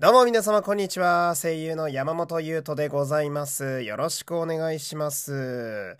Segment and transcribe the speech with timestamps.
[0.00, 1.34] どうも皆様こんにちは。
[1.36, 3.82] 声優の山本優斗でございます。
[3.82, 5.98] よろしくお願いします。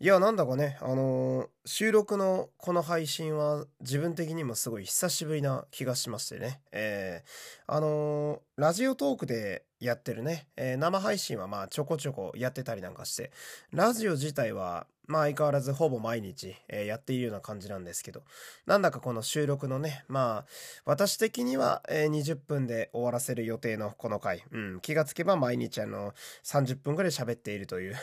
[0.00, 6.60] いや、なんだかね、あのー収録のこの配信は自分的にもすごい久しぶりな気がしましてね。
[6.72, 13.30] えーあのーラジオトークでやってるね、えー生配信はまあちょこちょこやってたりなんかして、
[13.70, 18.22] ラジオ自体はまあ相変わらずほぼ毎日、えーやっているような感じなんですけど、
[18.66, 20.50] なんだかこの収録のね、まあ
[20.84, 26.14] 私的には、えー20分で終わらせる予定のこの回、うん、気がつけば毎日あの
[26.44, 27.96] 30分ぐらい喋っているという、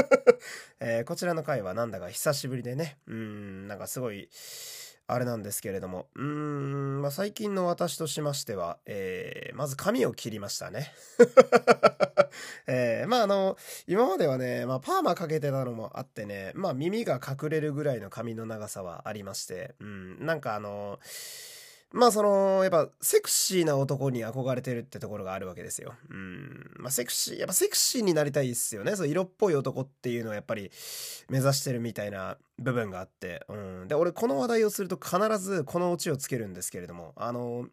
[0.80, 4.28] えーこちらの回はなんだか久しぶりでね、うん、なんかすごい、
[5.12, 10.92] あれなんですけれども、うーん、まあ、最近の私としましては、えーまず髪を切りましたね。
[12.66, 20.98] えーまああの、今まではね、まあパーマかけてたのもあってね、まあ耳が隠れるぐらいの髪の長さはありまして、うん、なんかあの、
[21.92, 25.94] まあその、やっぱセクシーな男に憧れてるってところがあるわけですよ。
[26.08, 26.70] うん。
[26.76, 28.94] まあセクシー、やっぱセクシーになりたいっすよね。
[28.94, 30.70] そう色っぽい男っていうのをやっぱり
[31.28, 33.44] 目指してるみたいな部分があって。
[33.48, 33.88] うん。
[33.88, 37.66] で、俺この話題をすると必ずこのオチをつけるんですけれども、あの、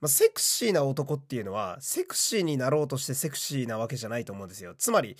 [0.00, 4.74] まあ、セクシーな男っていうのは、セクシーになろうとしてセクシーなわけじゃないと思うんですよ。
[4.78, 5.16] つまり、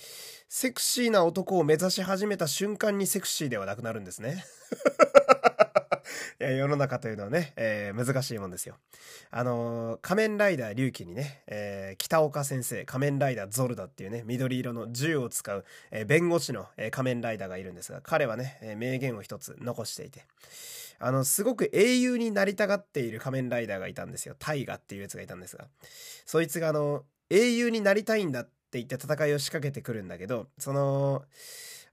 [0.47, 4.45] セクシーな男を目指し始めた瞬間にセクシーではなくなるんですね。
[6.39, 8.77] いや世の中というのはね、えー難しいもんですよ。
[9.31, 20.25] あのー仮面ライダー龍騎にね、えー北岡先生、仮面ライダーゾルダっていうね、緑色の銃を使う、えー弁護士の、えー仮面ライダーがいるんですが、彼はね、えー名言を一つ残していて、
[20.99, 24.35] あの、すごく英雄になりたがっている仮面ライダーがいたんですよ。
[24.37, 25.67] タイガっていうやつがいたんですが、
[26.25, 31.23] そいつがあの、英雄になりたいんだって言って戦いを仕掛けてくるんだけど、その、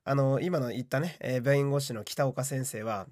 [0.04, 3.06] あの、今の言ったね、えー弁護士の北岡先生は、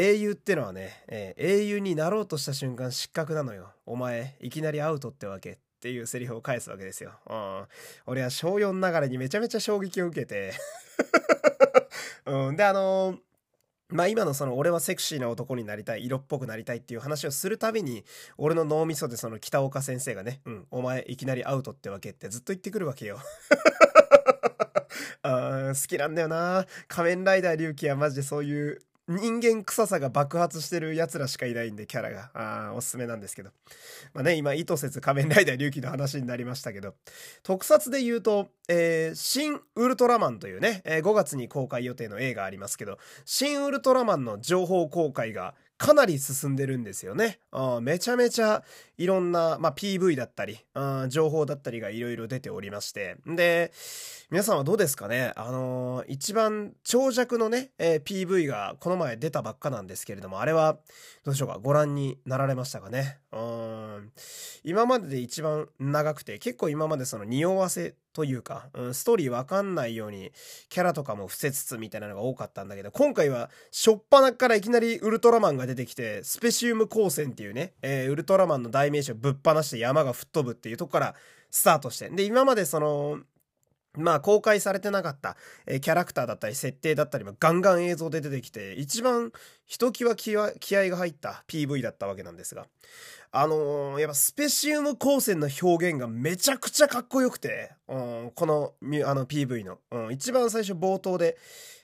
[0.00, 3.72] 英雄ってのはね、えー英雄になろうとした瞬間失格なのよ。
[3.84, 7.14] お前、いきなりアウトってわけっていうセリフを返すわけですよ。
[7.28, 7.66] うん。
[8.06, 10.52] 俺は小4ながらにめちゃめちゃ衝撃を受けて。
[12.26, 12.56] うん。
[12.56, 13.18] で、あのー
[13.90, 18.04] まあ今のその俺はセクシーな男になりたい、色っぽくなりたいっていう話をするたびに、
[18.36, 23.18] 俺の脳みそでその北岡先生がね、うん、お前いきなりアウトってわけってずっと言ってくるわけよ。
[25.22, 32.30] あ 好きなんだよな仮面ライダー龍騎はマジでそういう人間臭さが爆発してる奴らしかいないんでキャラが。
[32.34, 33.50] あおすすめなんですけど。
[34.12, 36.94] まあね今意図せず仮面ライダー龍騎の話になりましたけど。
[37.42, 47.38] 特撮で言うと、えー新ウルトラマンというね、えー5月に公開予定の映画ありますけど新ウルトラマンの情報公開がかなり進んでるんですよね。
[47.52, 48.64] あめちゃめちゃ
[48.96, 53.16] いろんな、まあ、PV だったり、あ情報だったりがいろいろ出ておりまして。
[53.26, 53.70] で、
[54.30, 55.32] 皆さんはどうですかね？
[55.36, 60.74] あのー一番長尺のね、えー PV がこの前出たばっかなんですけれども、あれは、
[61.24, 61.58] どうでしょうか？
[61.62, 63.18] ご覧になられましたかね？
[63.30, 64.12] うん。
[64.64, 70.32] 今までで一番長くて、結構今までその匂わせというか、うん、ストーリーわかんないように、
[70.70, 81.14] キャラとかも伏せつつみたいなのが多かったんだけど、今回は、しょっぱなからいきなりウルトラマンが出てきて、スペシウム光線っていうね、えーウルトラマンの代名詞をぶっ放して山が吹っ飛ぶっていうとこから
[81.50, 82.08] スタートして。
[82.08, 83.20] で、今までその、
[83.98, 85.36] まあ公開されてなかった、
[85.66, 89.32] えーキャラクターだったり設定だったりもガンガン映像で出てきて一番
[89.66, 92.66] ひときわ気わ気合が入った PV だったわけなんですが
[93.30, 98.72] あのーやっぱスペシウム光線の表現がめちゃくちゃかっこよくて、うん、この
[99.04, 101.36] あの PV の、うん、一番最初冒頭で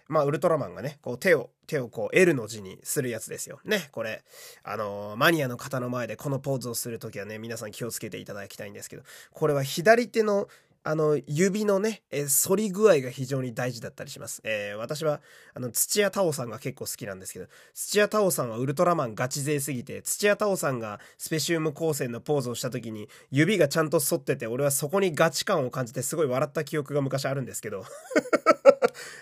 [0.09, 3.61] まあ、ウルトラマンがね、こう手を、手をこう L の字にするやつですよ。
[3.65, 4.23] ね、これ。
[4.63, 9.03] あのーマニアの方の前でこのポーズをするときはね、皆さん気をつけていただきたいんですけど、
[9.33, 10.49] これは左手の、
[10.87, 14.43] あの、指のね、えー反り具合が非常に大事だったりします。
[14.45, 15.23] えー私は、
[15.55, 27.87] あの、土屋太鳳さんが結構好きなんですけど、土屋太鳳さんはウルトラマンガチ勢すぎて、土屋太鳳さんがスペシウム光線のポーズをした時に、指がちゃんと反ってて、俺はそこにガチ感を感じてすごい笑った記憶が昔あるんですけど、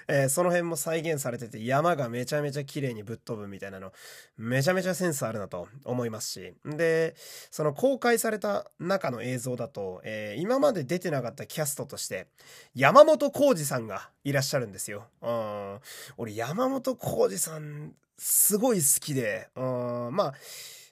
[0.08, 3.92] えーその辺も再現されてて山がめちゃめちゃ綺麗にぶっ飛ぶみたいなの
[4.36, 7.14] めちゃめちゃセンスあるなと思いますしで
[7.50, 12.28] その公開された中の映像だと、えー今まで出てなかったキャストとして
[12.74, 15.04] 山本浩二さんがいらっしゃるんですよ。
[15.20, 15.78] うん。
[16.16, 20.08] 俺山本浩二さんすごい好きでうん。
[20.12, 20.34] まあ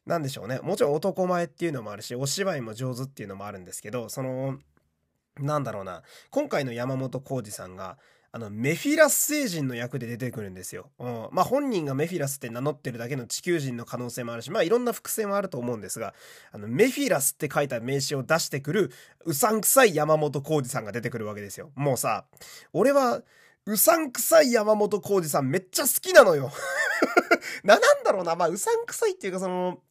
[0.05, 0.61] なんでしょうね。
[0.63, 4.59] もちろん男前っていうのもあるしお芝居も上手っていうのもあるんですけどその
[5.39, 6.03] なんだろうな。
[6.29, 7.97] 今回の山本浩二さんが
[8.33, 10.91] あの、メフィラス星人の役で出てくるんですよ。
[11.01, 11.29] うん。
[11.33, 16.15] まあ、本人がメフィラスって名乗ってるだけの地球人の可能性もあるし、まあ、いろんな伏線はあると思うんですが、
[16.53, 18.93] あの、メフィラスって書いた名詞を出してくる、
[19.25, 21.73] うさんくさい山本浩二さんが出てくるわけですよ。
[21.75, 22.25] もうさ、
[22.73, 23.25] 俺は、う
[23.67, 26.51] うさんくさい山本浩二さんめっちゃ好きなのよ
[27.65, 28.37] な、なんだろうな。
[28.37, 29.83] まあ、うさんくさいっていうか、その、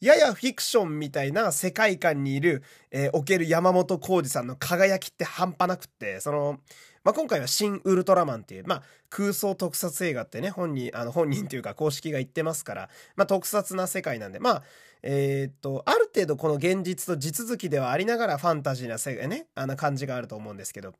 [0.00, 6.58] ややフィクションみたいな世界観にいる、えー、おける山本浩二さんの輝きって半端なくって、その、
[7.04, 14.62] まあ、今回は新ウルトラマンっていう、まあ、空想特撮映画ってね、本人、あの、本人というか公式が言ってますから、まあ、特撮な世界なんで、まあ、
[15.02, 20.94] えー、っと、ある程度この現実と地続きではありながらファンタジーな世界ね、あの感じがあると思うんですけど、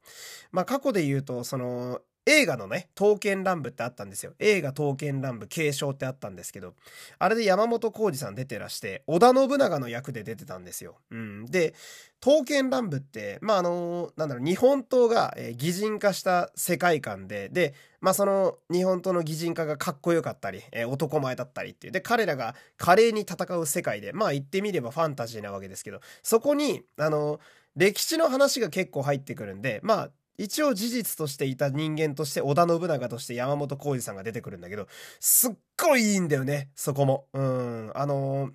[0.50, 4.32] まあ、過去で言うと、その、映画のね、刀剣乱舞ってあったんですよ。
[4.38, 6.74] 映画刀剣乱舞継承ってあったんですけど、
[7.18, 10.98] あれで山本浩二さん出てらして、織田信長の役で出てたんですよ。
[11.10, 11.46] うん。
[11.46, 11.74] で、
[12.20, 21.92] 刀剣乱舞って、まあ、あの、なんだろう、日本刀が、えー、擬人化した世界観で、で、まあ、その日本刀の擬人化がかっこよかったり、えー、男前だったりっていう。
[21.92, 27.40] で、彼らが華麗に戦う世界で、まあ、言ってみればファンタジーなわけですけど、そこに、あの、
[27.74, 34.86] 歴史の話が結構入ってくるんで、まあ、一応事実としていた人間として織田信長として山本浩二さんが出てくるんだけど、
[35.20, 37.26] すっごいいいんだよね、そこも。
[37.32, 38.50] うん、あの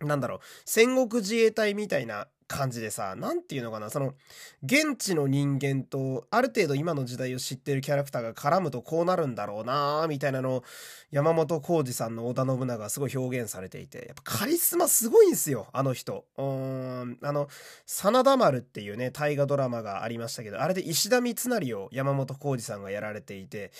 [0.00, 4.14] ー、なんだろう、戦国自衛隊みたいな感じでさ、なんていうのかな、その、
[4.62, 10.64] 現地の人間と、ある程度今の時代を知ってるキャラクターが絡むとこうなるんだろうなみたいなのを、
[11.10, 16.24] 山本浩二さんの織田信長がすごい表現されていて、やっぱカリスマすごいんすよ、あの人。
[16.38, 17.48] うん、あの、
[17.84, 23.72] 真田丸っていうね、大河ドラマがありましたけど、あれで石田三成を山本浩二さんがやられていて、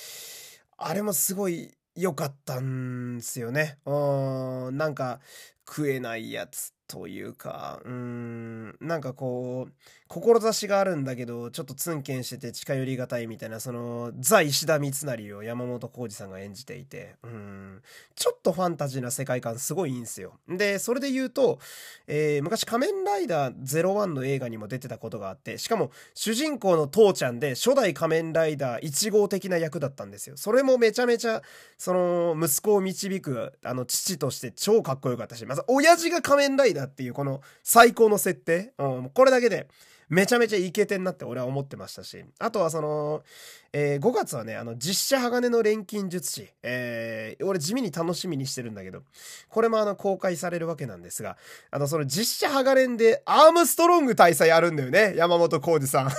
[0.77, 3.79] あれもすごい良かったんすよね。
[3.87, 5.21] うん、なんか、
[5.69, 9.73] 食えないやつというか、うん、なんかこう、
[10.09, 17.83] 志があるんだけど、ちょっとツンケンしてて近寄りがたいみたいな、その、ザ・石田三成を山本浩二さんが演じていて、うん、
[18.15, 20.35] ちょっとファンタジーな世界観すごいいいんですよ。
[20.49, 21.59] で、それで言うと、
[22.07, 30.37] えー、昔仮面ライダー01の映画にも出てたことがあって、しかも主人公の父ちゃんで初代仮面ライダー1号的な役だったんですよ。
[30.37, 31.43] それもめちゃめちゃ、
[31.79, 39.69] その、息子を導く、あの、父として超かっこよかったし、まず、親父が仮面ライダーだっていうこの最高の設定、うん、これだけで、
[40.09, 43.25] めちゃめちゃイケてんなって俺は思ってましたし、あとはその、
[43.73, 49.03] えー、5月はね、あの、実写鋼の錬金術師、えー、俺地味に楽しみにしてるんだけど、
[49.49, 51.37] これもあの、公開されるわけなんですが、
[51.73, 56.11] あの、その実写鋼でアームストロング大佐やるんだよね、山本耕史さん。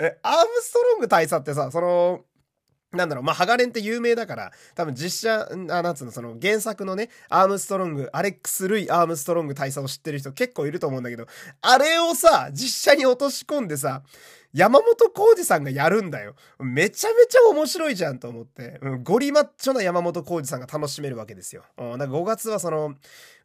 [0.00, 2.24] え、アームストロング大佐ってさ、その、
[2.92, 11.26] なんだろう、まあ、ハガレンって有名だから、多分実写、あ、なんつうの、その原作のね、アームストロング、アレックス・ルイ・アームストロング大佐を知ってる人結構いると思うんだけど、
[11.62, 14.02] あれをさ、実写に落とし込んでさ、
[14.52, 16.34] 山本浩二さんがやるんだよ。
[16.58, 21.62] めちゃめちゃ面白いじゃんと思って、うん、ゴリマッチョな山本浩二さんが楽しめるわけですよ。
[21.78, 22.94] うん、だから5月はその、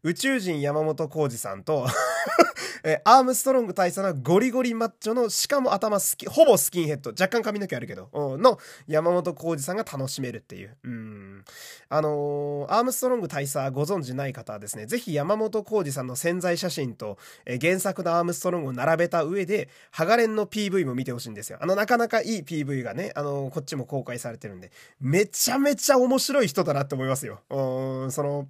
[0.05, 1.87] 宇宙人山本浩二さんと
[2.85, 10.77] えアームストロング大佐のゴリゴリマッチョの、しかも頭スキ、ほぼスキンヘッド、若干髪の毛あるけど、の山本浩二さんが楽しめるっていう。
[10.83, 11.45] うん。
[11.89, 17.17] あのー、アームストロング大佐ご存知ない方はですね、ぜひ山本浩二さんの潜在写真と、
[17.47, 21.57] え原作のアームストロングを並べた上で、ハガレンの PV も見てほしいんですよ。
[21.59, 27.41] あの、なかなかいい PV がね、あのー、こっちも公開されてるんで、めちゃめちゃ面白い人だなって思いますよ。
[27.49, 28.47] うん、その、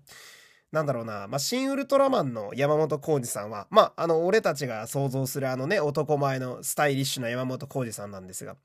[0.76, 8.58] なんだろうな、まあ、新ウルトラマンの山本浩二さんは、まあ、あの、俺たちが想像するあのね、男前のスタイリッシュな山本浩二さんなんですが、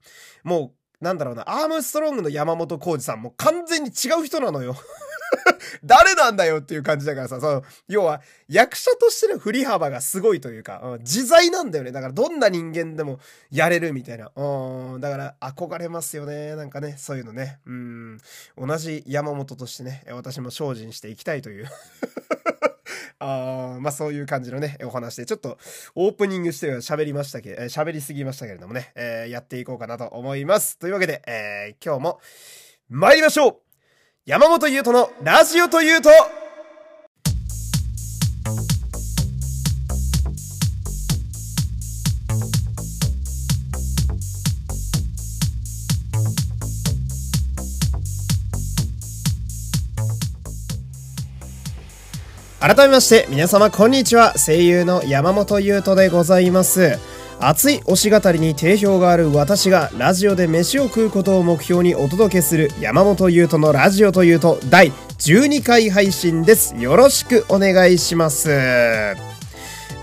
[0.43, 4.75] もう、なんだろうな、アームストロングの山本浩二さんも完全に違う人なのよ。
[5.85, 11.93] 誰なんだよっていう感じだからさ、その、要は、役者としての振り幅がすごいというか、うん、自在なんだよね。
[11.93, 13.21] だからどんな人間でも
[13.51, 14.33] やれるみたいな。
[14.35, 16.57] うん、だから憧れますよね。
[16.57, 17.61] なんかね、そういうのね。
[17.67, 18.19] うん、
[18.59, 21.69] 同じ山本としてね、私も精進していきたいという
[23.21, 25.59] あまあそういう感じのね、お話で、ちょっと
[25.95, 30.79] オープニングしては喋りましたけど、喋りすぎましたけれどもね、えー、やっていこうかなと思います。
[30.79, 32.21] というわけで、えー、今日も
[32.89, 33.70] 参りましょう
[34.27, 36.11] 山本優斗のラジオというと。
[52.61, 54.35] 改めまして皆様こんにちは。
[54.37, 56.99] 声優の山本優斗でございます。
[57.43, 66.77] 熱い推し語りに定評がある私がラジオで飯を食うことを目標にお届けする山本優斗のラジオというと第12回配信です。
[66.77, 68.51] よろしくお願いします。
[68.51, 69.15] え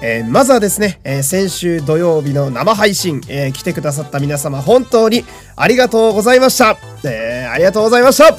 [0.01, 5.23] ー、まずはですね、えー、先週土曜日の生配信、えー、来てくださった皆様本当に
[5.55, 6.77] ありがとうございました。
[7.03, 8.27] えありがとうございました。
[8.27, 8.35] あり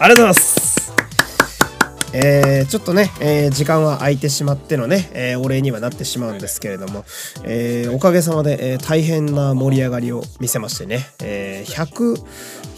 [0.00, 0.67] がとうございます。
[2.12, 7.04] えー、ちょっとね、えー、時間は空いてしまってのね、えー、お礼にはなってしまうんですけれども、
[7.44, 12.24] えー、おかげさまで、えー、大変な盛り上がりを見せましてね、えー、100、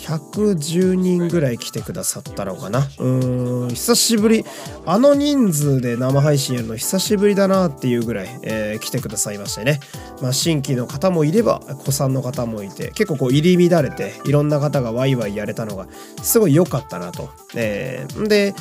[0.01, 2.89] 110人ぐらい来てくださったのかな。
[2.99, 4.45] うん、久しぶり。
[4.87, 9.81] あの人数で生配信やるの久しぶりだなっていうぐらい、えー、来てくださいましてね。
[10.21, 15.87] まあ、新規の方もいれば、子さんの方もいて、結構こう入り乱れて、いろんな方がワイワイやれたのが、
[16.23, 17.29] すごい良かったなと。
[17.55, 18.55] えー、で、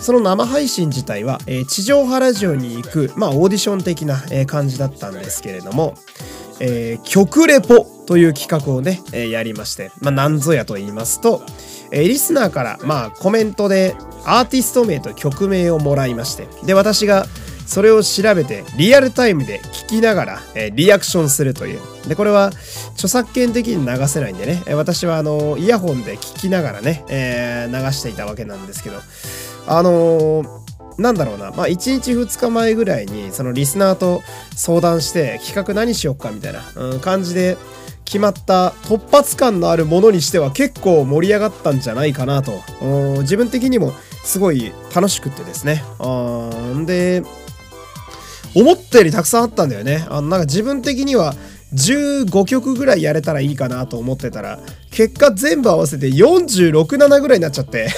[0.00, 5.94] その生配信自体は、えー、地上波ラジオに行く、まあ、オーディション的な、えー、感じだったんですけれども、
[6.60, 11.42] えー、曲レポという企画をね、えー、やりまして、まあ、何ぞやと言いますと、
[11.90, 13.94] えー、リスナーから、まあ、コメントで
[14.24, 17.26] アーティスト名と曲名をもらいまして、で、私が
[17.66, 21.80] それを調べてリアルタイムで聞きながら、えー、リアクションするという。
[22.08, 22.50] で、これは
[22.94, 28.96] 著作権的に流せないんでね、私はあの、イヤホンで聞きながらね、えー、流していたわけなんですけど、
[29.66, 30.60] あのー
[31.00, 34.22] なんだろうな、まあ、1日2日前ぐらいに、そのリスナーと
[34.54, 37.56] 相談して、企画何しよっかみたいな、うん、感じで
[38.04, 42.52] 決まった突発感のあるものにしては結構盛り上がったんじゃないかなと。
[43.20, 43.92] 自分的にも
[44.24, 45.82] すごい楽しくってですね。
[46.00, 47.22] あんで、
[48.54, 50.04] 思ったよりたくさんあったんだよね。
[50.10, 51.34] あの、なんか自分的には、
[51.72, 54.58] 15曲ぐらいやれたらいいかなと思ってたら、
[54.90, 57.88] 結果全部合わせて46、7ぐらいになっちゃって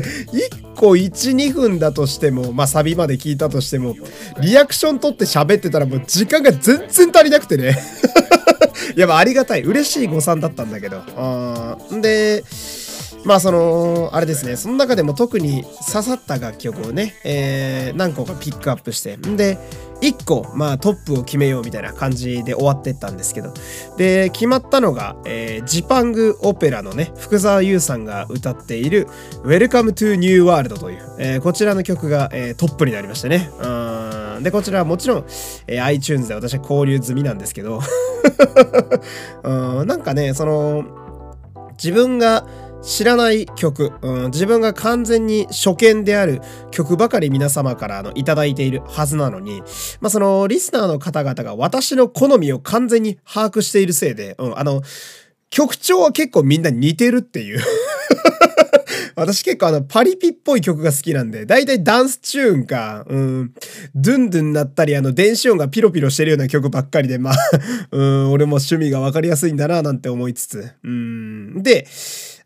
[0.00, 3.96] 1個1、2分だとしても、まあサビまで聞いたとしても、
[4.40, 7.76] リアクション取って喋ってたらもう時間が全然足りなくてね
[8.96, 9.62] い や、まあありがたい。
[9.62, 10.98] 嬉しい誤算だったんだけど。
[11.92, 12.44] んで、
[13.24, 19.58] まあその、あれですね、その中でも特に刺さった楽曲をね、えー、何個かピックアップして、で、
[20.00, 23.52] 1個、まあトップを決めようみたいな感じで終わってったんですけど、
[23.96, 29.08] で、決まったのが、えー、ジパングオペラのね、福沢優さんが歌っている
[29.44, 33.50] Welcome to New World という、えー、こちらの曲が、えー、トップになりましてね。
[33.60, 35.24] うんで、こちらはもちろん、
[35.66, 37.80] えー、iTunes で私は交流済みなんですけど
[39.42, 40.84] うん、なんかね、その、
[41.72, 42.46] 自分が
[42.82, 49.62] 知らない曲、うん、自分が完全に初見である曲ばかり皆様からあのいただいているはずなのに、
[50.00, 54.82] まあ、そのリスナーの方々が私の好みを完全に把握しているせいで、うん、あの、
[55.50, 57.60] 曲調は結構みんな似てるっていう。
[59.16, 63.52] 私結構あのパリピっぽい曲が好きなんで、だいたいダンスチューンか、うん、
[63.92, 67.34] ドゥンドゥンなったりあの電子音がピロピロしてるような曲ばっかりで、まあ
[67.90, 71.88] うん、俺も趣味がわかりやすいんだななんて思いつつ、うん、で、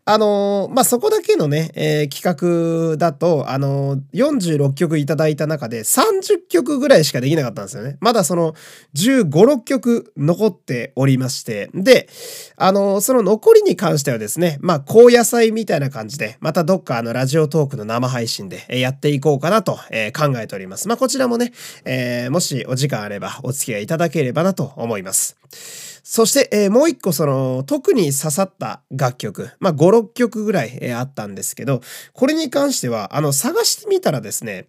[0.05, 7.97] あのー、まあ、そこだけのね、えー、企画だと、あのー、46曲いただいた中で30曲ぐらいしかできなかったんですよね。
[8.01, 8.53] まだその
[8.95, 11.69] 15、6曲残っておりまして。
[11.73, 12.09] で、
[12.57, 20.89] あのその残りに関してはですね、まあ、高野菜みたいな感じで、またどっかあのラジオトークの生配信でやっていこうかなと、え考えております。
[20.89, 21.53] まあ、こちらもね、
[21.85, 25.92] えもしお時間あればお付き合いいただければなと思います。
[26.03, 31.81] そして、えー、もう一個その、特に刺さった楽曲、まあ5、6曲ぐらい、えー、あったんですけど、
[32.13, 34.67] これに関しては、あの、探してみたらですね、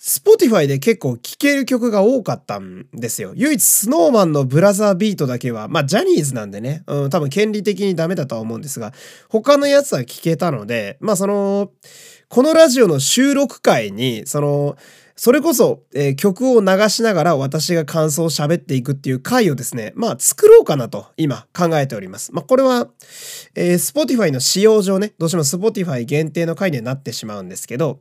[0.00, 3.32] Spotify で結構聴ける曲が多かったんですよ。
[3.36, 8.92] 唯一 snowman のブラザービートだけは、まあジャニーズなんでね、うん、多分権利的にダメだとは思うんですが、
[9.28, 11.70] 他のやつは聴けたので、まあその、
[12.28, 14.76] このラジオの収録会に、その、
[15.16, 22.32] それこそ、えー、曲を流しながら私が感想を喋っていくっていう回をですね、まあ作ろうかなと今考えております。
[22.32, 22.88] まあこれは、
[23.54, 28.00] えー、Spotify の使用上ね、どうしても Spotify 限定の回にはなってしまうんですけど、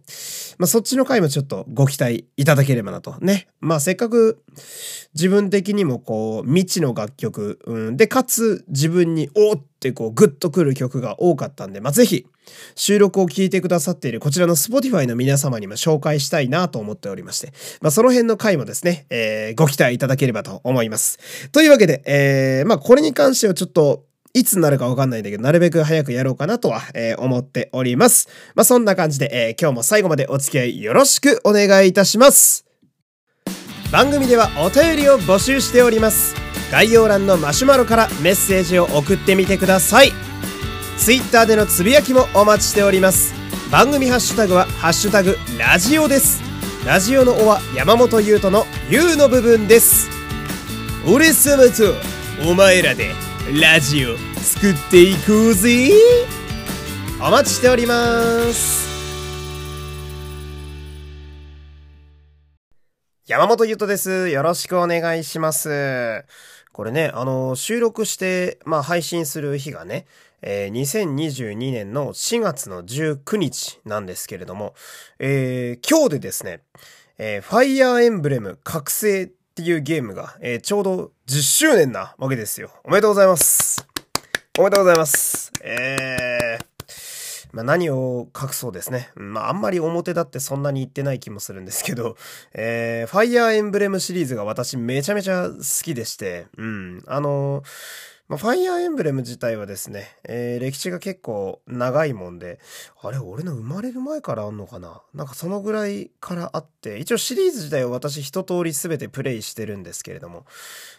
[0.58, 3.15] まあそっちの回もちょっとご期待いただければなと。
[3.22, 3.48] ね。
[3.60, 4.41] まあせっかく
[5.13, 12.25] 自分的にもこう未知の楽曲、うん、で、かつ自分におってこうグッとくる曲が多かったんで、まあぜひ
[12.75, 21.49] 収録を聞いてくださっているこちらの Spotify の皆様にも紹介したいなと思っておりまして、まあ、その辺の回もですね、えー、ご期待いただければと思います。
[21.51, 28.27] というわけで、えー、まあ、これに関してはちょっと、いつになるかわかんないんだけど、なるべく早くやろうかなとは、えー、思っております。
[28.55, 32.65] まあ、そんな感じで、えー、今日も最後までお付き合いよろしくお願いいたします。
[33.91, 36.42] 番組ではお便りを募集しております。
[36.73, 40.11] 概要欄のマシュマロからメッセージを送ってみてください。
[40.97, 43.35] Twitter でのつぶやきもお待ちしております
[43.71, 46.41] 番組ハッシュタグは「ハッシュタグラジオ」です
[46.83, 50.09] ラジオの「お」は山本優斗の「U」の部分です
[51.05, 51.93] 俺様と
[52.49, 53.11] お前らで
[53.61, 55.91] ラジオ作っていこうぜ
[57.21, 58.83] お待ちしております
[63.25, 64.27] 山本優斗です。
[64.27, 66.25] よろしくお願いします。
[66.73, 70.07] これね、あの、収録して、まあ、配信する日がね、
[70.41, 74.73] えー、2022年の4月の19日なんですけれども、
[75.19, 76.61] えー、今日でですね、
[77.19, 82.71] えー、ファイアーエンブレム覚醒っていうゲームが、えー、ちょうど10周年なわけですよ。
[82.83, 83.87] おめでとうございます。
[84.57, 85.51] おめでとうございます。
[85.63, 86.72] えー、
[87.53, 89.12] まあ、何を隠そうですね。
[89.15, 92.17] まあ、あんまり表だってそんなに言ってない気もするんですけど、
[92.53, 97.03] えー、ファイアーエンブレムシリーズが私めちゃめちゃ好きでして、うん。
[97.05, 97.63] あのー
[98.29, 102.60] まあ、ファイアーエンブレム自体はですね、えー、歴史が結構長いもんで、
[103.01, 105.01] あれ、俺の生まれる前からあんのかな？
[105.13, 110.45] なんかそのぐらいからあって、一応シリーズ自体は私一通り全てプレイしてるんですけれども、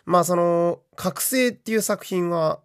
[0.04, 2.60] まあその、覚醒っていう作品は、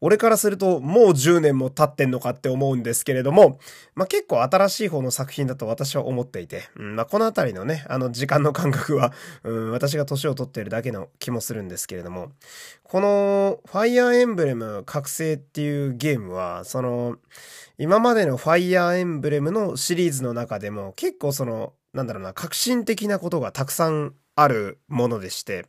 [0.00, 3.58] 俺からするともう10年も経ってんのかって思うんですけれども、
[3.94, 9.12] まあ、結構新しい方の作品だと私は思っていて、うん、まあ、このあたりのね、あの時間の感覚は、
[9.44, 12.32] うん、私が年を取ってるだけの気もするんですけれども、
[12.82, 17.16] このファイアーエンブレム覚醒っていうゲームは、その、
[17.78, 25.66] 今までのファイアーエンブレムのシリーズの中でも結構その、なんだろうな、革新的なことがたくさんあるものでして、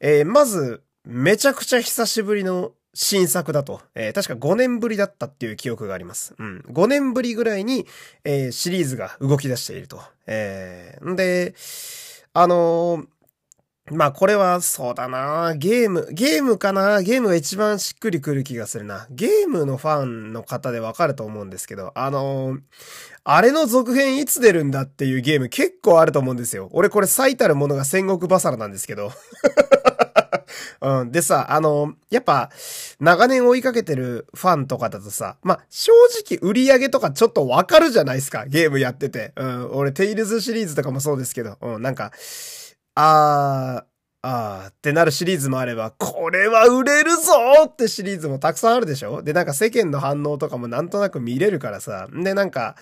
[0.00, 3.82] えー、まず、めちゃくちゃ久しぶりの新作だと。
[3.94, 6.34] えー、確か5年ぶりだったっていう記憶があります。
[6.38, 6.64] うん。
[6.70, 7.86] 5年ぶりぐらいに、
[8.24, 10.00] えー、シリーズが動き出していると。
[10.26, 11.54] えー、んで、
[12.32, 13.06] あのー、
[13.94, 17.02] まあこれはそうだなゲーム、ゲームかな？
[17.02, 19.06] ゲームが一番しっくりくる気がするな。
[19.10, 22.60] ゲームのファンの方でわかると思うんですけど、あのー、
[23.24, 26.70] あれの続編いつ出るんだっていうゲーム結構あると思うんですよ。
[26.72, 29.12] 俺これ最たるものが戦国バサラなんですけど。
[30.80, 31.12] うん。
[31.12, 32.50] でさ、あの、やっぱ、
[33.00, 35.92] 長年追いかけてるファンとかだとさ、まあ、正
[36.24, 38.46] 直売り上げとかちょっとわかるじゃないですか。
[38.46, 39.32] ゲームやってて。
[39.36, 39.70] うん。
[39.72, 41.82] 俺、テイルズシリーズとかもそうですけど、うん。
[41.82, 42.12] なんか、
[42.94, 43.84] あー、
[44.22, 47.32] あーってなるシリーズもあれば、これは売れるぞ
[47.66, 49.22] ってシリーズもたくさんあるでしょ？
[49.22, 52.08] で、なんか世間の反応とかもなんとなく見れるからさ。
[52.12, 52.74] で、なんか、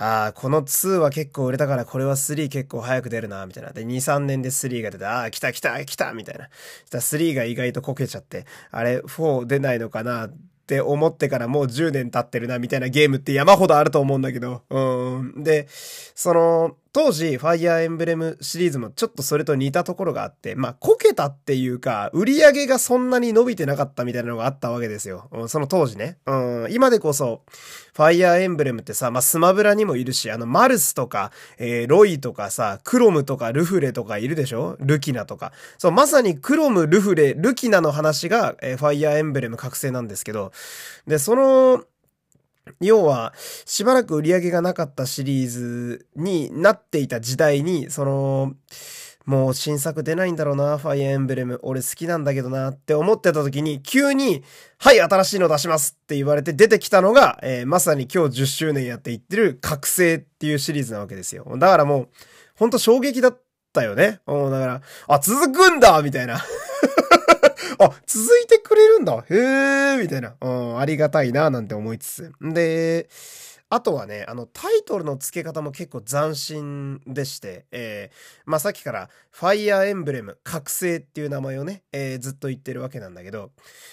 [0.00, 3.72] ああ、この2は結構売れたからこれは3結構早く出るな、みたいな。
[3.72, 6.48] で、2、3年で3が出て、ああ、来た来た来たみたいな。
[6.86, 10.34] したら3が意外とこけちゃって、あれ、4出ないのかなっ
[10.68, 14.62] て思ってからもう10年経ってるな、みたいなゲームって山ほどあると思うんだけど。
[14.70, 14.80] う
[15.40, 15.42] ん。
[15.42, 25.28] で、その、当時、ファイアーエンブレムシリーズもちょっとそれと似たところがあって、まあ、こけたっていうか、売り上げがそんなに伸びてなかったみたいなのがあったわけですよ。
[25.48, 26.18] その当時ね。
[26.26, 27.42] うん、今でこそ、
[27.94, 34.76] ファイアーエンブレムってさ、まあ、スマブラにもいるし、あの、マルスとか、えー、ロイとかさ、クロムとかルフレとかいるでしょ？
[34.80, 35.52] ルキナとか。
[35.78, 40.52] そう、まさにクロム、ルフレ、ルキナの話が、えー、ファイアーエンブレム覚醒なんですけど、
[41.06, 41.84] で、その、
[42.80, 48.54] 要は、しばらく売り上げがなかったシリーズになっていた時代に、その、
[49.28, 51.60] もう新作出ないんだろうな、ファイアエンブレム。
[51.62, 54.42] 俺好きなんだけどなって思ってた時に、急に、
[54.78, 61.44] はい、新しいの出しますって言われて出てきたのが、えー、まさに今日10周年やっていってる覚醒っていうシリーズなわけですよ。
[61.58, 62.08] だからもう、
[62.56, 63.40] ほんと衝撃だっ
[63.74, 64.20] たよね。
[64.26, 66.40] うん、だから、あ、続くんだみたいな。
[67.78, 70.34] あ、続いてくれるんだへえ、みたいな。
[70.40, 72.32] うん、ありがたいな、なんて思いつつ。
[72.40, 73.08] で、
[73.70, 83.50] あとはね、あの、タイトルの付け方も結構斬新でして、えー、まあ、さっきから、ファイアーエンブレム、覚醒っていう名前をね、えー、ずっと言ってるわけなんだけど、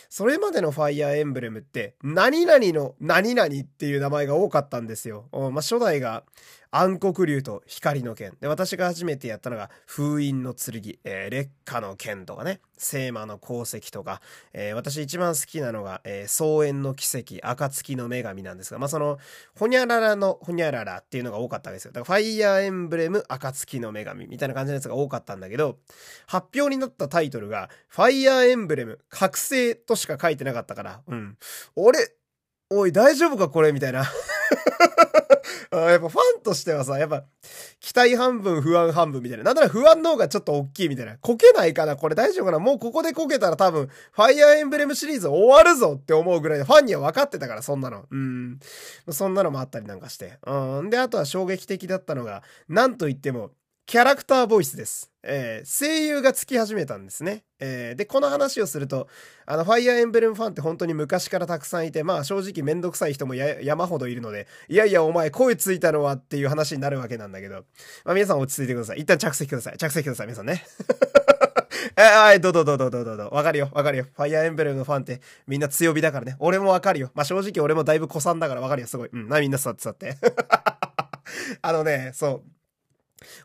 [0.10, 5.28] それまでのファイアーエンブレムって、何々の何々っていう名前が多かったんですよ。
[5.34, 6.24] まあ、初代が、
[6.78, 8.36] 暗黒竜と光の剣。
[8.42, 19.20] で、私が初めてやったのが、封印の剣、えー、劣化の剣とかね、聖魔の功績とか、えー、私一番好きなのが、えー、草園の奇跡、暁の女神なんですが、まあ、その、
[19.58, 21.94] ほにゃららのほにゃららっていうのが多かったわけですよ。
[21.94, 24.28] だから、ファイヤーエンブレム、暁の女神。
[24.28, 25.78] みたいな感じのやつが多かったんだけど、
[26.28, 31.38] 発表になったタイトルが、ファイヤーエンブレム、覚醒としか書いてなかったから、うん。
[31.78, 32.00] 俺、
[32.70, 33.72] おい、大丈夫かこれ？
[33.72, 34.04] みたいな。
[35.72, 37.24] やっぱファンとしてはさ、やっぱ、
[37.80, 39.44] 期待半分、不安半分みたいな。
[39.44, 41.18] なんなら不安の方がちょっと大きいみたいな。
[41.18, 48.06] こけないかなこれ大丈夫かなもうここでこけたら多分、ファイアーエンブレムシリーズ終わるぞって思うぐらいで、ファンには分かってたから、そんなの。
[48.10, 48.60] うん。
[49.12, 50.40] そんなのもあったりなんかして。
[50.46, 50.90] うん。
[50.90, 53.52] で、あとは衝撃的だったのが、なんといっても、
[53.88, 55.12] キャラクターボイスです。
[55.22, 57.44] えー、声優がつき始めたんですね。
[57.60, 59.08] えー、で、この話をすると、
[59.46, 67.64] あの、ファイアーエンブレムファンって本当に昔からたくさんいて、まあ正直めんどくさい人も山ほどいるので、いやいやお前声ついたのはっていう話になるわけなんだけど、
[68.06, 69.02] まあ皆さん落ち着いてください。
[69.02, 69.78] 一旦着席ください。
[69.78, 70.66] 着席ください、皆さんね。
[71.96, 73.36] えはい、どうどうどうどうどうどうどう。
[73.36, 74.08] わかるよ、わかるよ。
[74.16, 76.38] ファイアーエンブレムのファンってみんな強火だからね。
[76.40, 77.12] 俺もわかるよ。
[77.14, 79.10] まあ正直俺もだいぶ古参だからわかるよ、すごい。
[79.14, 80.18] うん、な、みんな座って座って。
[81.62, 82.56] あのね、そう。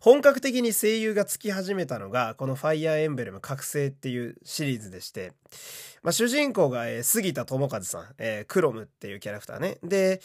[0.01, 5.33] 本格的に声優がつき始めたのが、このファイアーエンブレム覚醒っていうシリーズでして、
[6.03, 9.79] まあ、主人公が、えー、杉田智和さん、えー、クロムっていうキャラクターね。
[9.83, 10.21] で、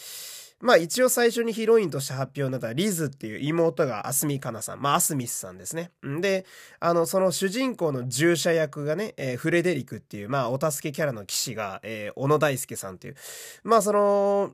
[0.61, 4.81] まあ一応最初にヒロインとして発表になったリズっていう妹がアスミカナさん。
[4.81, 5.91] まあアスミスさんですね。
[6.21, 6.45] で、
[6.79, 13.15] あの、その主人公の従者役がね、えー、フレデリクっていう、まあお助けキャラの騎士が、えー、小野大輔さんっていう。
[13.63, 14.53] まあその、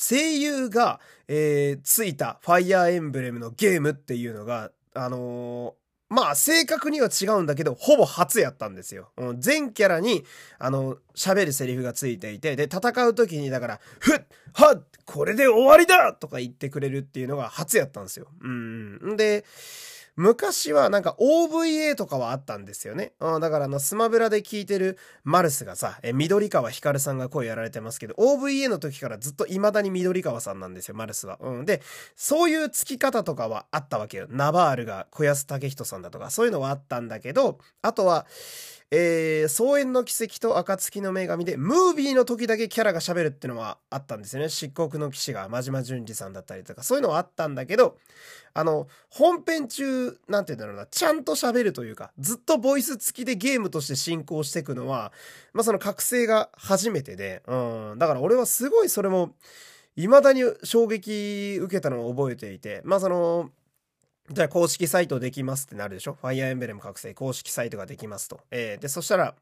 [0.00, 9.10] 声優が、えー、ついたファイアーエンブレムのゲームっていうのが、あのーまあ、正確には違うんだけど、ほぼ初やったんですよ。
[9.38, 10.24] 全キャラに、
[10.58, 14.20] あの、喋るセリフがついていて、で、戦う時に、だから、ふっ
[14.54, 18.28] はっこれで終わりだとか言ってくれるっていうのが初やったんですよ。
[18.40, 19.16] うん。
[19.16, 19.44] で、
[20.18, 23.12] 昔はなんか OVA とかはあったんですよね。
[23.20, 31.38] うん、だからあのスマブラで聞いてるマルスがさ、え、緑川光さんが声やられてますけど、OVA の時からずっと未だに緑川さんなんですよ、マルスは。
[31.40, 31.64] うん。
[31.64, 31.82] で、
[32.16, 34.26] そういう付き方とかはあったわけよ。
[34.28, 38.26] ナバールが小安武人さんだとか、そういうのはあったんだけど、あとは、
[38.90, 44.48] えー、総園の奇跡と暁の女神で、ムービーの時だけキャラが喋るっていうのはあったんですよね。
[44.48, 47.98] 漆黒の騎士が真島淳二さんだったりとか、そういうのはあったんだけど、
[48.54, 55.12] あの、本編中、なんて言うんだろうな、ちゃんと喋るというか、ずっとボイス付きでゲームとして進行していくのは、
[55.52, 59.34] まあその覚醒が初めてで、うん、だから俺はすごいそれも、
[59.96, 63.50] 未だに衝撃受けたのを覚えていて、まあその、
[64.30, 66.18] じゃあ公式サイトできますってなるでしょ？
[66.20, 68.40] ファイアーエンブレム覚醒公式サイトができますと。
[68.50, 69.34] えー、で、そしたら、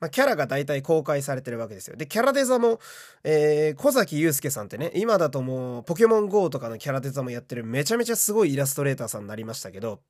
[0.00, 1.96] まあ、キャラが大体公開されてるわけですよ。
[1.96, 2.80] で、キャラデザも、
[3.22, 10.00] えー、小崎祐介さんってね、今だともう、ポケモン GO とかのキャラデザもやってるめちゃめちゃすごいイラストレーターさんになりましたけど、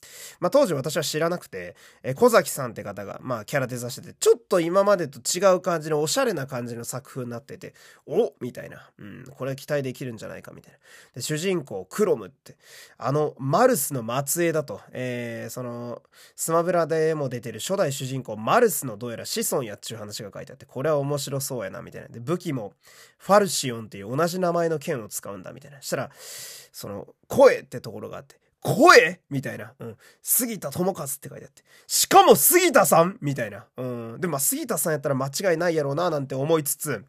[0.40, 7.74] まあ、当時私は知らなくて、えー、小崎さんって方が、まあ、キャラデザしてて、ちょっと今までと違う感じのおしゃれな感じの作風になってて、
[8.06, 8.90] おみたいな。
[8.98, 10.78] うん、これ期待できるんじゃないかみたいな。
[11.14, 12.56] で、主人公、クロムって、
[12.98, 16.02] あの、マルスの末裔だと、えー、その、
[16.34, 22.08] スマブラでも出てる初代主人公、マルスのどうやら子孫やっちゅう話が書いてあって、これは面白そうやな、みたいな。
[22.08, 22.72] で、武器も、
[23.18, 25.80] ファルシオンっていう同じ名前の剣を使うんだ、みたいな。
[25.82, 29.20] したら、その、声ってところがあって、声？
[29.28, 29.74] みたいな。
[29.78, 29.96] うん。
[30.22, 31.62] 杉田智和って書いてあって。
[31.86, 33.18] しかも杉田さん？
[33.20, 33.66] みたいな。
[33.76, 33.84] う
[34.16, 34.20] ん。
[34.20, 37.04] で、まあ、杉田さんやったら間違いないやろうな、なんて思いつつ、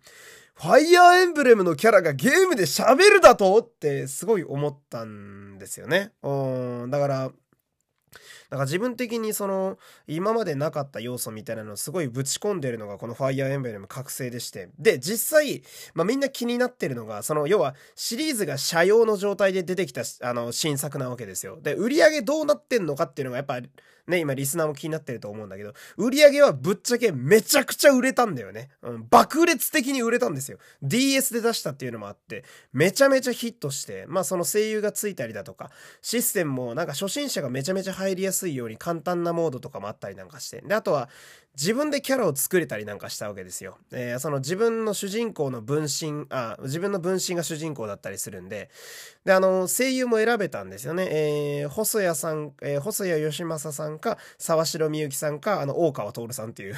[0.55, 3.57] ファイアーエンブレムのキャラがゲームで喋るだと？
[3.57, 6.11] ってすごい思ったんですよね。
[6.23, 6.89] うん。
[6.89, 7.31] だから、
[8.55, 14.69] だから自分的にその、今までなかった要素みたいなのをすごいぶち込んでるのがこのファイアーエンブレム覚醒でして。
[14.79, 15.61] で、実際、
[15.93, 21.59] まあみんな気になってるのが、その、要はシリーズが社用の状態で出てきた、あの、新作なわけですよ。
[21.61, 23.59] で、売り上げどうなってんのかっていうのがやっぱ、
[24.07, 28.69] ね、今リスナーも気になってると思うんだけど、売り上げはぶっちゃけめちゃくちゃ売れたんだよね。
[28.83, 30.59] うん、爆裂的に売れたんですよ。
[30.83, 40.61] DS で出したっていうのもあって、めちゃめちゃヒットして、まあその声優がついたりだとか、システムもなんか初心者がめちゃめちゃ入りやすいように簡単なモードとかもあったりなんかして。
[40.61, 41.09] で、あとは、
[41.55, 43.77] 自分でキャラを作れたりなんかしたわけですよ。
[43.91, 48.69] えー、その自分の主人公の分身、あ、自分の分身が主人公だったりするんで、
[49.25, 51.07] で、あの、声優も選べたんですよね。
[51.09, 56.75] えー、細谷さん、えー、細谷義正さんか、沢城みゆきさんか、あの、大川徹さんっていう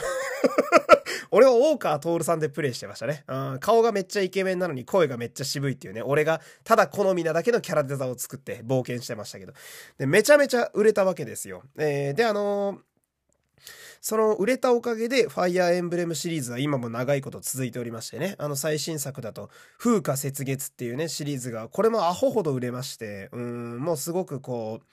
[1.30, 3.26] 俺は大川徹さんでプレイしてましたね。
[3.28, 6.02] うん、顔がめっちゃイケメンなのに声がめっちゃ渋いっていうね。
[6.02, 9.52] 俺がただ好みなだけのキャラデザを作って冒険してましたけど。
[9.98, 11.64] で、めちゃめちゃ売れたわけですよ。
[11.78, 12.97] えー、で、あのー
[14.02, 24.86] その売れたおかげで、ファイアーエンブレムシリーズは今も長いこと続いておりましてね、あの最新作だと、風化雪月っていうね、シリーズが、これもアホほど売れまして、うん、もうすごくこう、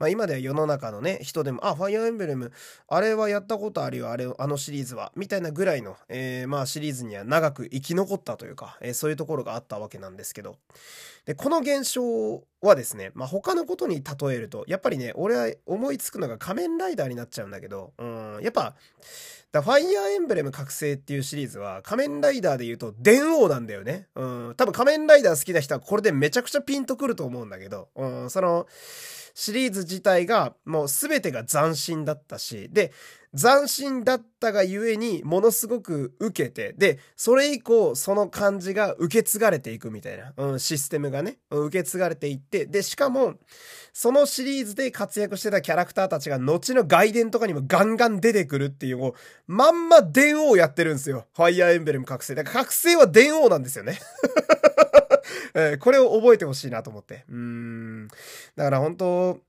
[0.00, 2.52] まあ今では世の中のね、人でも、あ、ファイアーエンブレム、
[2.88, 10.56] あれはやったことあるよ、あれ、あのシリーズは、みたいなぐらいの、えー、まあシリーズには長く生き残ったというか、えー、そういうところがあったわけなんですけど、
[11.26, 18.74] で、この現象はですね、まあ他のことに例えると、やっぱりね、俺は思いつくのが仮面ライダーになっちゃうんだけど、うん、やっぱ、
[19.52, 24.06] だファイアーエンブレム覚醒っていうシリーズは仮面ライダーで言うと電王なんだよね。
[24.14, 24.54] うん。
[24.56, 28.68] 多分仮面ライダー好きな人はこれでめちゃくちゃピンとくると思うんだけど、うん、その、
[29.34, 32.92] シリーズ自体がもう全てが斬新だったし、で、
[33.36, 43.34] 斬新だったがゆえにものすごく受けて、で、それ以降その感じが受け継がれていくみたいな、うん、システムがね、受け継がれていって、で、しかも、
[43.92, 49.14] そのシリーズで活躍してたキャラクターたちが後の外伝とかにもガンガン出てくるっていう、もう、
[49.46, 51.26] まんま電王やってるんですよ。
[51.36, 52.34] ファイアーエンブレム覚醒。
[52.34, 54.00] だから覚醒は電王なんですよね。
[55.54, 57.24] え、これを覚えてほしいなと思って。
[57.28, 58.08] うん。
[58.56, 59.40] だから本当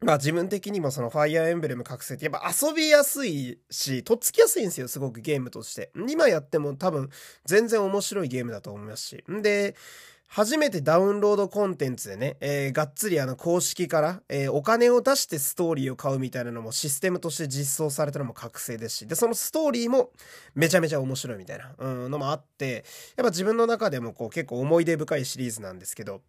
[0.00, 5.90] まあ自分的にもそのファイアーエンブレム覚醒ってやっぱ遊びやすいし、とっつきやすいんですよ、すごくゲームとして。
[6.08, 7.08] 今やっても多分
[7.46, 9.24] 全然面白いゲームだと思いますし。
[9.30, 9.76] んで、
[10.26, 20.10] 初めてダウンロードコンテンツでね、えー、がっつりあの公式から、えー、お金を出してストーリーを買うみたいなのもシステムとして実装されたのも覚醒ですし、で、そのストーリーも
[20.56, 22.84] めちゃめちゃ面白いみたいな、うん、のもあって、
[23.16, 26.20] やっぱ自分の中でもこう結構思い出深いシリーズなんですけど、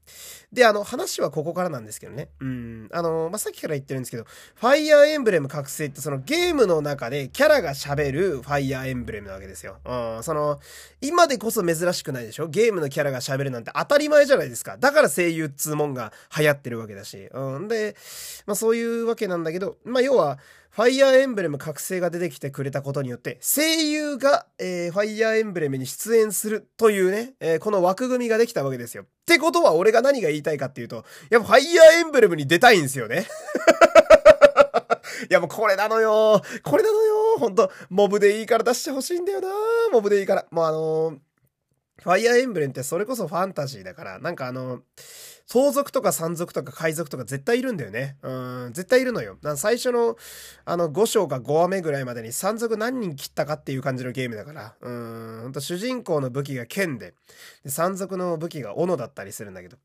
[0.53, 9.77] で、あの、話はここからなんですけどね、うん、あの、まあ、さっきから言ってるんですけど、ファイアーエンブレム覚醒ってそのゲームの中でキャラが喋るファイアーエンブレムなわけですよ。
[9.83, 10.59] うん、その、
[11.01, 12.47] 今でこそ珍しくないでしょ？
[12.47, 14.77] ゲームのキャラが喋るなんて当たたり前じゃないですか。
[14.77, 17.29] だから声優っつうもんが流行ってるわけだし。
[17.33, 17.67] うん。
[17.67, 17.95] で、
[18.45, 20.37] まあそういうわけなんだけど、まあ要は、
[20.71, 29.03] ファイアーエンブレム覚醒が出てきてくれたことによって、声優が、えー、ファイアーエンブレムに出演するというね、えー、この枠組みができたわけですよ。
[29.03, 33.25] ってことは俺が何が言いたいかっていうと、やっぱファイアーエンブレムに出たいんですよね。
[35.31, 36.41] いやもうこれなのよ。
[36.63, 37.37] これなのよ。
[37.39, 39.47] ほんと、モブでいいから出してほしいんだよな。
[39.93, 40.45] モブでいいから。
[40.51, 41.17] もうあのー
[42.05, 44.81] ファイアーエンブレンってそれこそファンタジーだから、なんかあの、
[45.47, 48.17] 相続とか山賊とか海賊とか絶対いるんだよね。
[48.23, 49.37] うん、絶対いるのよ。
[49.57, 50.17] 最初の、
[50.65, 57.13] あの、5章か5話目ぐらいまでに山賊何人切ったかっていう感じのゲームだから、うん、ほんと主人公の武器が剣で、
[57.63, 59.77] で山賊の武器が斧だったりするんだけど、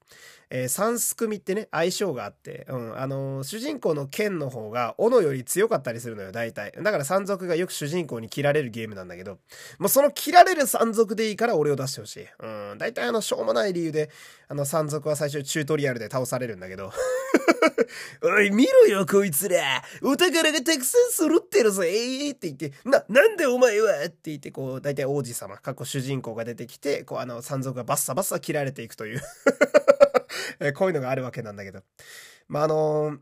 [0.53, 6.73] えー、三すくみってね、相性があって、うん、あのー、主人公の剣の方が斧より強かったりするのよ、大体。
[6.73, 9.39] だから山賊がよく主人公に切られるゲームなんだけど、
[9.79, 12.27] もうその切られる山賊でいいから俺を出してほしい。
[12.41, 14.11] うん、大体あの、しょうもない理由で、
[14.49, 16.93] あの、山賊は最初チュートリアルで倒されるんだけど、
[18.23, 19.83] おい、見ろよ、こいつら。
[20.01, 24.05] お宝がたくさん揃ってるぞ、ええ、って言って、な、なんでお前は？
[24.07, 29.21] って言って、こう、大体王子様、過去主人公が出てきて、こう、あの、山賊がバッサバッサ切られていくという。
[30.61, 31.83] えこういうのがあるわけなんだけど。
[32.49, 33.19] まあ、あのー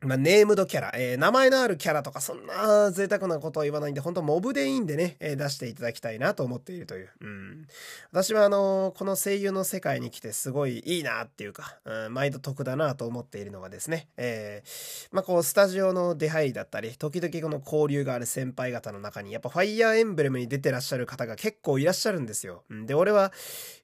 [0.00, 7.10] まあ、ネームドキャラ、えー、名前のあるキャラとか、そんな贅沢なことは言わないんで、本当モブでいいんでね、えー、出していただきたいなと思っているという。
[7.20, 7.66] うん。
[8.12, 22.62] 私はあのー、この声優の世界に来てすごいいいなっていうか、うん、毎度得だなと思っているのがですね、えー、まあ、こう、スタジオの出入りだったり、時々この交流がある先輩方の中に、やっぱファイヤーエンブレムに出てらっしゃる方が結構いらっしゃるんですよ。
[22.70, 23.32] うん、で、俺は、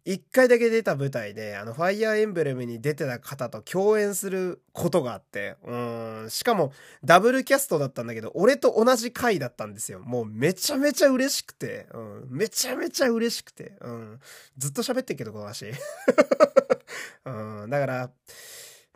[0.04, 6.72] 一回だけ出た舞台で、あの、ファイヤーエンブレムに出てた方と共演することがあって、うん、しかも、
[7.04, 10.00] ダブルキャストだったんだけど、俺と同じ回だったんですよ。
[10.00, 14.20] もうめちゃめちゃ嬉しくて、うん、めちゃめちゃ嬉しくて、うん、
[14.56, 15.66] ずっと喋ってっけど、この話。
[17.26, 18.10] うん、だから、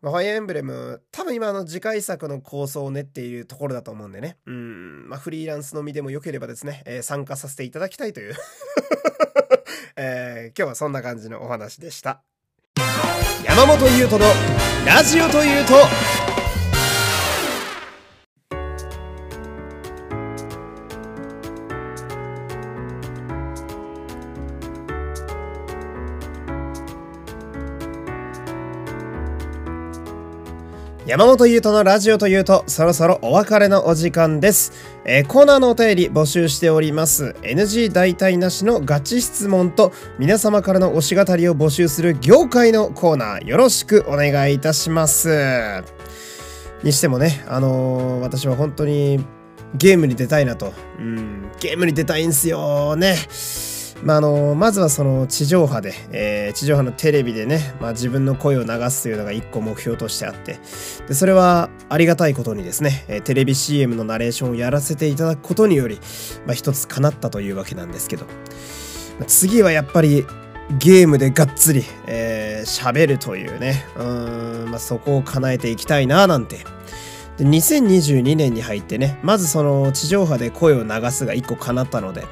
[0.00, 4.36] まあ、ファイアーエンブレム、多分今の次回作の構想を練っているところだと思うんでね。
[4.46, 8.34] うん、まあ、フリーランスの身でも良ければですね、えー、参加させていただきたいという
[9.96, 12.22] えー、今日はそんな感じのお話でした。
[13.44, 14.30] 山本優斗の
[14.86, 15.74] ラジオというと、
[31.08, 34.72] 山本優斗のラジオというと、そろそろお別れのお時間です。
[35.06, 37.34] えー、コーナーのお便り募集しております。
[37.40, 45.82] NG 代替なしのガチ質問と、皆様からの推し語りを募集する業界のコーナー、よろしくお願いいたします。
[46.82, 49.24] にしてもね、あのー、私は本当に
[49.76, 50.74] ゲームに出たいなと。
[50.98, 53.16] うん、ゲームに出たいんすよね。
[54.04, 60.60] まあ、あのまずはその地上波で、えー、地上波のテレビでね、まあ、自分の声を流すというのが一個目標としてあって
[61.08, 65.96] でそれはありがたいことにですね、えテレビ CM のナレーションをやらせていただくことにより、
[66.46, 68.26] まあ、一つ叶ったというわけなんですけど、
[69.26, 70.26] 次はやっぱり
[70.78, 76.58] ゲームでがっつり喋、えー、るというねうん、まあ、そこを叶えていきたいななんて。
[77.38, 82.24] で2022年に入ってねまずその地上波で声を流すが一個叶ったので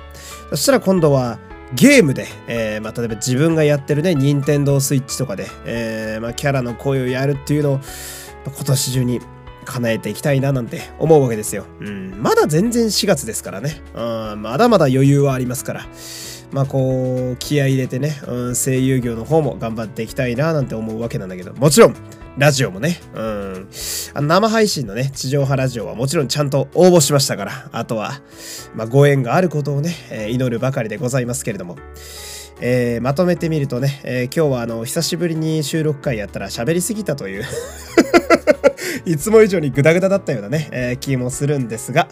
[0.50, 1.38] そしたら今度は
[1.74, 7.81] ゲームで、えー、まあ、例えば自分がやってるね、任天堂スイッチとかで、えー、まあ、キャラの声をやるっていうのを、
[8.46, 9.20] 今年中に
[9.64, 11.66] 叶えていきたいななんて思うわけですよ。
[11.81, 13.83] うん、まだ全然4月ですからね。
[13.94, 15.87] うん、まだまだ余裕はありますから。
[16.52, 21.96] まあこう、気合入れてね、うん、声優業の方も頑張っていきたいななんて思うわけなんだけど、もちろん、
[22.38, 23.68] ラジオもね、うん、
[24.14, 28.20] あの生配信のね、地上波ラジオはもちろんちゃんと応募しましたから、あとは、
[28.75, 31.77] まあ、ご縁があることをね、えー、祈るばかりでございますけれども、
[32.61, 37.44] えー、まとめてみるとね、えー、今日はあの、久しぶりに収録会やったら喋りすぎたという
[39.07, 42.09] いつも以上にグダグダだったようなね、えー、気もするんですが、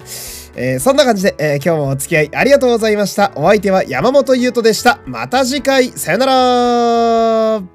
[0.57, 3.33] え、そんな感じで、え、今日もお付き合いありがとうございました。
[3.35, 5.01] お相手は山本優斗でした。
[5.05, 7.74] また次回、さよなら